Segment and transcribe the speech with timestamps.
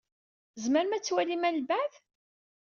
[0.53, 1.93] Tzemrem ad twalim ɣer lbeɛd?